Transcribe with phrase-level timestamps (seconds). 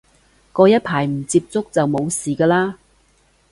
[0.51, 2.73] 過一排唔接觸就冇事嘅喇